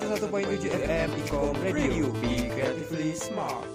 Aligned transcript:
101.7 0.00 0.64
FM 0.80 1.08
Ikom 1.12 1.52
Radio. 1.60 2.08
Be 2.24 2.48
Creatively 2.48 3.12
Smart. 3.12 3.68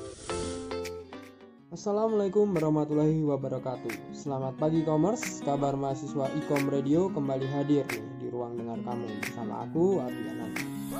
Assalamualaikum 1.69 2.49
warahmatullahi 2.49 3.21
wabarakatuh. 3.21 4.09
Selamat 4.09 4.57
pagi 4.57 4.81
Commerce. 4.81 5.45
Kabar 5.45 5.77
mahasiswa 5.77 6.25
Ikom 6.33 6.73
Radio 6.73 7.13
kembali 7.13 7.45
hadir 7.45 7.85
nih 7.93 8.09
di 8.17 8.27
ruang 8.33 8.57
dengar 8.57 8.81
kamu 8.81 9.05
Bersama 9.21 9.69
aku 9.69 10.01
Ardiana 10.01 10.49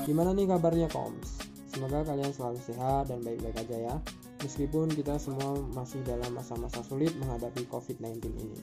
Gimana 0.06 0.30
nih 0.38 0.46
kabarnya 0.46 0.94
Koms? 0.94 1.42
Semoga 1.74 2.06
kalian 2.06 2.30
selalu 2.30 2.62
sehat 2.62 3.10
dan 3.10 3.26
baik-baik 3.26 3.66
aja 3.66 3.78
ya. 3.82 3.96
Meskipun 4.46 4.94
kita 4.94 5.18
semua 5.18 5.58
masih 5.74 6.06
dalam 6.06 6.38
masa-masa 6.38 6.86
sulit 6.86 7.18
menghadapi 7.18 7.66
COVID-19 7.74 8.30
ini 8.30 8.62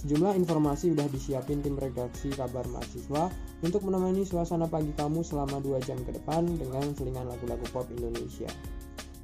Sejumlah 0.00 0.32
informasi 0.32 0.96
udah 0.96 1.04
disiapin 1.12 1.60
tim 1.60 1.76
redaksi 1.76 2.32
kabar 2.32 2.64
mahasiswa 2.72 3.28
untuk 3.60 3.84
menemani 3.84 4.24
suasana 4.24 4.64
pagi 4.64 4.96
kamu 4.96 5.20
selama 5.20 5.60
2 5.60 5.76
jam 5.84 6.00
ke 6.00 6.16
depan 6.16 6.48
dengan 6.56 6.96
selingan 6.96 7.28
lagu-lagu 7.28 7.68
pop 7.68 7.84
Indonesia. 7.92 8.48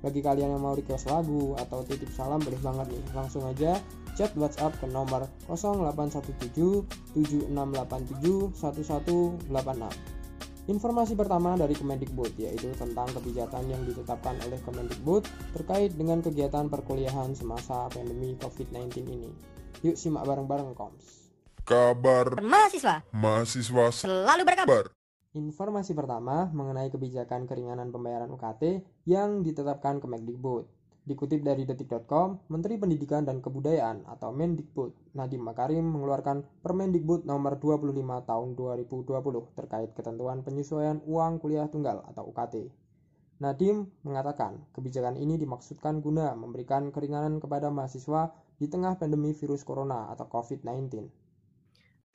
Bagi 0.04 0.20
kalian 0.20 0.52
yang 0.52 0.60
mau 0.60 0.76
request 0.76 1.08
lagu 1.08 1.56
atau 1.56 1.80
titip 1.80 2.12
salam 2.12 2.44
boleh 2.44 2.60
banget 2.60 2.92
nih, 2.92 3.04
langsung 3.16 3.48
aja 3.48 3.80
chat 4.20 4.36
WhatsApp 4.36 4.76
ke 4.76 4.84
nomor 4.84 5.24
0817 5.48 6.44
7687 7.16 8.52
1186. 8.52 9.48
Informasi 10.68 11.16
pertama 11.16 11.56
dari 11.56 11.72
Kemendikbud 11.72 12.36
yaitu 12.36 12.68
tentang 12.76 13.08
kebijakan 13.16 13.64
yang 13.64 13.80
ditetapkan 13.88 14.36
oleh 14.44 14.60
Kemendikbud 14.60 15.24
terkait 15.56 15.96
dengan 15.96 16.20
kegiatan 16.20 16.68
perkuliahan 16.68 17.32
semasa 17.32 17.88
pandemi 17.88 18.36
COVID-19 18.36 19.08
ini. 19.08 19.56
Yuk 19.84 19.96
simak 19.98 20.24
bareng-bareng 20.24 20.72
Koms. 20.72 21.28
Kabar 21.66 22.40
mahasiswa 22.40 23.02
mahasiswa 23.12 23.84
selalu 23.92 24.46
berkabar. 24.46 24.88
Informasi 25.36 25.92
pertama 25.92 26.48
mengenai 26.48 26.88
kebijakan 26.88 27.44
keringanan 27.44 27.92
pembayaran 27.92 28.32
UKT 28.32 28.80
yang 29.04 29.44
ditetapkan 29.44 30.00
Kemendikbud. 30.00 30.64
Dikutip 31.06 31.44
dari 31.44 31.62
detik.com, 31.68 32.50
Menteri 32.50 32.80
Pendidikan 32.80 33.22
dan 33.22 33.38
Kebudayaan 33.38 34.10
atau 34.10 34.34
Mendikbud 34.34 35.14
Nadiem 35.14 35.38
Makarim 35.38 35.86
mengeluarkan 35.86 36.42
Permendikbud 36.64 37.28
nomor 37.28 37.60
25 37.62 37.94
tahun 38.26 38.48
2020 38.58 39.54
terkait 39.54 39.90
ketentuan 39.94 40.42
penyesuaian 40.42 40.98
uang 41.06 41.38
kuliah 41.38 41.70
tunggal 41.70 42.02
atau 42.10 42.26
UKT. 42.32 42.85
Nadiem 43.36 43.84
mengatakan 44.00 44.64
kebijakan 44.72 45.20
ini 45.20 45.36
dimaksudkan 45.36 46.00
guna 46.00 46.32
memberikan 46.32 46.88
keringanan 46.88 47.36
kepada 47.36 47.68
mahasiswa 47.68 48.32
di 48.56 48.64
tengah 48.64 48.96
pandemi 48.96 49.36
virus 49.36 49.60
corona 49.60 50.08
atau 50.08 50.24
COVID-19. 50.24 51.04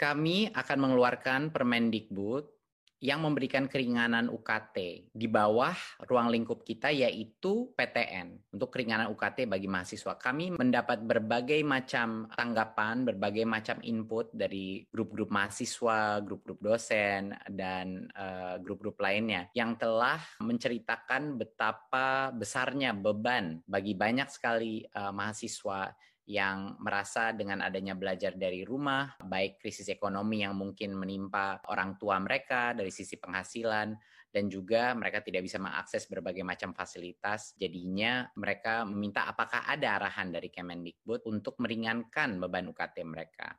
Kami 0.01 0.49
akan 0.49 0.77
mengeluarkan 0.81 1.53
Permendikbud 1.53 2.60
yang 3.01 3.25
memberikan 3.25 3.65
keringanan 3.65 4.29
UKT 4.29 5.09
di 5.09 5.25
bawah 5.25 5.73
ruang 6.05 6.29
lingkup 6.29 6.61
kita 6.61 6.93
yaitu 6.93 7.73
PTN 7.73 8.53
untuk 8.53 8.69
keringanan 8.69 9.09
UKT 9.09 9.49
bagi 9.49 9.65
mahasiswa. 9.65 10.21
Kami 10.21 10.53
mendapat 10.53 11.01
berbagai 11.01 11.65
macam 11.65 12.29
tanggapan, 12.37 13.01
berbagai 13.01 13.41
macam 13.49 13.81
input 13.81 14.29
dari 14.29 14.85
grup-grup 14.93 15.33
mahasiswa, 15.33 16.21
grup-grup 16.21 16.61
dosen 16.61 17.33
dan 17.49 18.05
uh, 18.13 18.61
grup-grup 18.61 19.01
lainnya 19.01 19.49
yang 19.57 19.73
telah 19.81 20.21
menceritakan 20.37 21.41
betapa 21.41 22.29
besarnya 22.29 22.93
beban 22.93 23.65
bagi 23.65 23.97
banyak 23.97 24.29
sekali 24.29 24.85
uh, 24.93 25.09
mahasiswa 25.09 25.89
yang 26.29 26.77
merasa 26.77 27.33
dengan 27.33 27.65
adanya 27.65 27.97
belajar 27.97 28.37
dari 28.37 28.61
rumah, 28.61 29.17
baik 29.19 29.57
krisis 29.57 29.89
ekonomi 29.89 30.45
yang 30.45 30.53
mungkin 30.53 30.93
menimpa 30.93 31.59
orang 31.67 31.97
tua 31.97 32.21
mereka 32.21 32.77
dari 32.77 32.93
sisi 32.93 33.17
penghasilan, 33.17 33.97
dan 34.31 34.47
juga 34.47 34.95
mereka 34.95 35.19
tidak 35.19 35.43
bisa 35.43 35.59
mengakses 35.59 36.07
berbagai 36.07 36.41
macam 36.47 36.71
fasilitas. 36.71 37.51
Jadinya 37.59 38.23
mereka 38.39 38.87
meminta 38.87 39.27
apakah 39.27 39.67
ada 39.67 39.99
arahan 39.99 40.31
dari 40.31 40.47
Kemendikbud 40.47 41.27
untuk 41.27 41.59
meringankan 41.59 42.39
beban 42.39 42.71
UKT 42.71 42.97
mereka. 43.03 43.51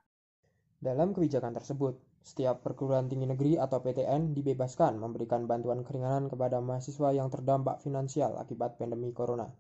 Dalam 0.83 1.15
kebijakan 1.15 1.55
tersebut, 1.55 1.95
setiap 2.23 2.63
perguruan 2.63 3.07
tinggi 3.07 3.29
negeri 3.29 3.59
atau 3.59 3.83
PTN 3.83 4.35
dibebaskan 4.35 4.99
memberikan 4.99 5.47
bantuan 5.47 5.83
keringanan 5.83 6.27
kepada 6.31 6.59
mahasiswa 6.59 7.11
yang 7.15 7.29
terdampak 7.29 7.83
finansial 7.83 8.39
akibat 8.39 8.79
pandemi 8.81 9.11
corona. 9.11 9.51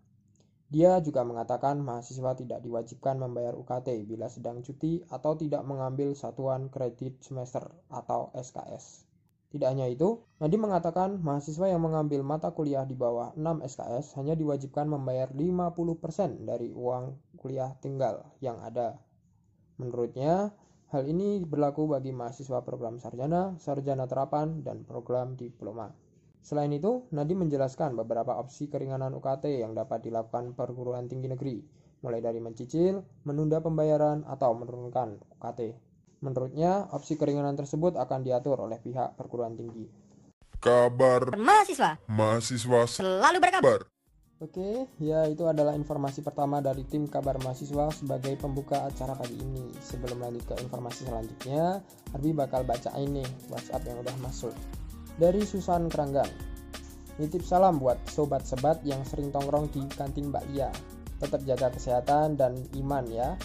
Dia 0.72 1.04
juga 1.04 1.20
mengatakan 1.20 1.84
mahasiswa 1.84 2.32
tidak 2.32 2.64
diwajibkan 2.64 3.20
membayar 3.20 3.52
UKT 3.52 4.08
bila 4.08 4.32
sedang 4.32 4.64
cuti 4.64 5.04
atau 5.12 5.36
tidak 5.36 5.60
mengambil 5.68 6.16
satuan 6.16 6.72
kredit 6.72 7.20
semester 7.20 7.68
atau 7.92 8.32
SKS. 8.32 9.04
Tidak 9.52 9.68
hanya 9.68 9.84
itu, 9.84 10.24
Nadi 10.40 10.56
mengatakan 10.56 11.20
mahasiswa 11.20 11.68
yang 11.68 11.84
mengambil 11.84 12.24
mata 12.24 12.56
kuliah 12.56 12.88
di 12.88 12.96
bawah 12.96 13.36
6 13.36 13.60
SKS 13.68 14.16
hanya 14.16 14.32
diwajibkan 14.32 14.88
membayar 14.88 15.28
50% 15.28 16.48
dari 16.48 16.72
uang 16.72 17.36
kuliah 17.36 17.76
tinggal 17.84 18.32
yang 18.40 18.56
ada. 18.64 18.96
Menurutnya, 19.76 20.56
hal 20.88 21.04
ini 21.04 21.44
berlaku 21.44 21.84
bagi 21.84 22.16
mahasiswa 22.16 22.64
program 22.64 22.96
sarjana, 22.96 23.60
sarjana 23.60 24.08
terapan, 24.08 24.64
dan 24.64 24.88
program 24.88 25.36
diploma. 25.36 25.92
Selain 26.42 26.74
itu, 26.74 27.06
Nadi 27.14 27.38
menjelaskan 27.38 27.94
beberapa 27.94 28.34
opsi 28.34 28.66
keringanan 28.66 29.14
UKT 29.14 29.62
yang 29.62 29.78
dapat 29.78 30.02
dilakukan 30.02 30.58
perguruan 30.58 31.06
tinggi 31.06 31.30
negeri, 31.30 31.62
mulai 32.02 32.18
dari 32.18 32.42
mencicil, 32.42 33.06
menunda 33.22 33.62
pembayaran, 33.62 34.26
atau 34.26 34.50
menurunkan 34.58 35.22
UKT. 35.38 35.78
Menurutnya, 36.26 36.90
opsi 36.90 37.14
keringanan 37.14 37.54
tersebut 37.54 37.94
akan 37.94 38.26
diatur 38.26 38.58
oleh 38.58 38.82
pihak 38.82 39.14
perguruan 39.14 39.54
tinggi. 39.54 39.86
Kabar 40.62 41.34
Mahasiswa 41.34 41.98
mahasiswa 42.06 42.80
selalu 42.86 43.38
berkabar. 43.42 43.82
Oke, 44.42 44.90
ya 44.98 45.26
itu 45.30 45.46
adalah 45.46 45.74
informasi 45.78 46.22
pertama 46.22 46.58
dari 46.58 46.82
tim 46.82 47.06
kabar 47.06 47.38
mahasiswa 47.38 47.94
sebagai 47.94 48.34
pembuka 48.34 48.82
acara 48.82 49.14
pagi 49.14 49.38
ini. 49.38 49.70
Sebelum 49.78 50.18
lanjut 50.18 50.42
ke 50.50 50.54
informasi 50.58 51.06
selanjutnya, 51.06 51.78
Arbi 52.10 52.34
bakal 52.34 52.66
bacain 52.66 53.10
nih 53.10 53.26
WhatsApp 53.50 53.86
yang 53.86 54.02
udah 54.02 54.14
masuk 54.18 54.50
dari 55.16 55.42
Susan 55.44 55.88
Keranggan. 55.88 56.28
Nitip 57.20 57.44
salam 57.44 57.76
buat 57.76 58.00
sobat 58.08 58.48
sebat 58.48 58.80
yang 58.82 59.04
sering 59.04 59.28
tongkrong 59.28 59.68
di 59.68 59.84
kantin 59.92 60.32
Mbak 60.32 60.44
Lia. 60.52 60.72
Tetap 61.20 61.44
jaga 61.44 61.68
kesehatan 61.70 62.40
dan 62.40 62.56
iman 62.80 63.04
ya. 63.06 63.36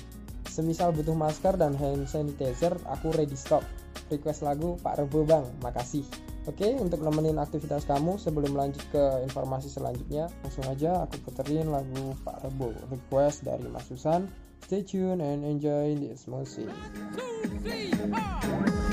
Semisal 0.47 0.95
butuh 0.95 1.13
masker 1.13 1.59
dan 1.59 1.77
hand 1.77 2.09
sanitizer, 2.09 2.73
aku 2.89 3.13
ready 3.13 3.37
stock. 3.37 3.61
Request 4.07 4.47
lagu 4.47 4.79
Pak 4.79 5.03
Rebo 5.03 5.27
Bang, 5.27 5.45
makasih. 5.61 6.07
Oke, 6.47 6.79
untuk 6.79 7.03
nemenin 7.03 7.35
aktivitas 7.43 7.83
kamu 7.83 8.15
sebelum 8.15 8.55
lanjut 8.55 8.79
ke 8.87 9.03
informasi 9.27 9.67
selanjutnya, 9.67 10.31
langsung 10.41 10.63
aja 10.65 11.03
aku 11.03 11.19
puterin 11.27 11.67
lagu 11.67 12.15
Pak 12.23 12.47
Rebo, 12.47 12.71
request 12.87 13.43
dari 13.43 13.67
Mas 13.67 13.83
Susan. 13.85 14.31
Stay 14.63 14.81
tune 14.81 15.19
and 15.19 15.43
enjoy 15.43 15.93
this 15.99 16.25
music. 16.25 16.71
Pak 18.07 18.86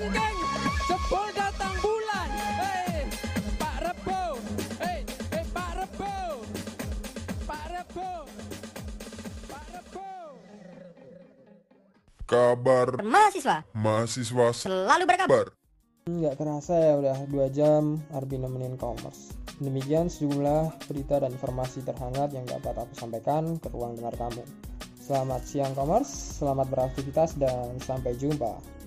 jebol 0.00 1.28
datang 1.36 1.76
bulan 1.84 2.28
hei 2.56 3.04
Pak 3.60 3.76
Rebo 3.84 4.40
hei 4.80 5.04
hei 5.04 5.44
Pak 5.52 5.70
Rebo 5.76 6.16
Pak 7.44 7.64
Rebo 7.68 8.10
Pak 9.44 9.64
Rebo 9.76 10.08
Kabar 12.24 12.88
Mahasiswa 13.04 13.60
mahasiswa 13.76 14.46
selalu 14.56 15.04
berkabar. 15.04 15.52
kabar. 15.52 16.08
Nggak 16.08 16.34
terasa 16.40 16.74
ya 16.80 16.92
udah 16.96 17.18
2 17.28 17.52
jam 17.52 18.00
Arbi 18.16 18.40
nemenin 18.40 18.80
commerce. 18.80 19.36
Demikian 19.60 20.08
sejumlah 20.08 20.88
berita 20.88 21.20
dan 21.20 21.36
informasi 21.36 21.84
terhangat 21.84 22.32
yang 22.32 22.48
dapat 22.48 22.72
aku 22.72 22.96
sampaikan 22.96 23.60
ke 23.60 23.68
ruang 23.68 24.00
dengar 24.00 24.16
kamu. 24.16 24.40
Selamat 24.96 25.44
siang 25.44 25.76
commerce, 25.76 26.40
selamat 26.40 26.72
beraktivitas 26.72 27.36
dan 27.36 27.76
sampai 27.84 28.16
jumpa. 28.16 28.79